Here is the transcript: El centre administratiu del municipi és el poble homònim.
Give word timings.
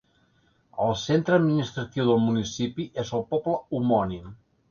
El 0.85 0.93
centre 1.01 1.35
administratiu 1.41 2.09
del 2.09 2.23
municipi 2.29 2.87
és 3.05 3.13
el 3.19 3.25
poble 3.35 3.57
homònim. 3.81 4.35